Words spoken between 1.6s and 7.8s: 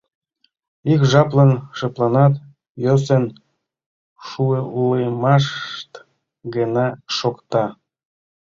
шыпланат, йӧсын шӱлымышт гына шокта.